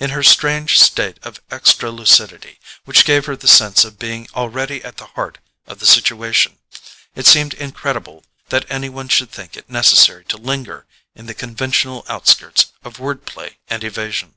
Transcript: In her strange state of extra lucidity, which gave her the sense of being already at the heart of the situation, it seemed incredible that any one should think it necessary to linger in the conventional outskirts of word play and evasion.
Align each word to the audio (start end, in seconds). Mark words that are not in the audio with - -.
In 0.00 0.10
her 0.10 0.24
strange 0.24 0.80
state 0.80 1.20
of 1.22 1.40
extra 1.48 1.92
lucidity, 1.92 2.58
which 2.86 3.04
gave 3.04 3.26
her 3.26 3.36
the 3.36 3.46
sense 3.46 3.84
of 3.84 4.00
being 4.00 4.26
already 4.34 4.82
at 4.82 4.96
the 4.96 5.06
heart 5.06 5.38
of 5.68 5.78
the 5.78 5.86
situation, 5.86 6.58
it 7.14 7.24
seemed 7.24 7.54
incredible 7.54 8.24
that 8.48 8.66
any 8.68 8.88
one 8.88 9.08
should 9.08 9.30
think 9.30 9.56
it 9.56 9.70
necessary 9.70 10.24
to 10.24 10.36
linger 10.36 10.86
in 11.14 11.26
the 11.26 11.34
conventional 11.34 12.04
outskirts 12.08 12.72
of 12.82 12.98
word 12.98 13.24
play 13.26 13.58
and 13.68 13.84
evasion. 13.84 14.34